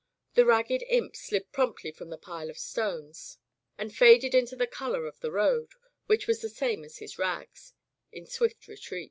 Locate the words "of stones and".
2.49-3.95